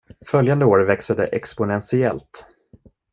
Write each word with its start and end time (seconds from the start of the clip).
Följande 0.27 0.65
år 0.65 0.79
växer 0.79 1.15
det 1.15 1.27
exponentiellt. 1.27 2.45